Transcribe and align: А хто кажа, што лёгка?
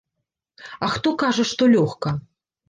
А 0.87 0.89
хто 0.93 1.13
кажа, 1.25 1.45
што 1.51 1.69
лёгка? 1.75 2.17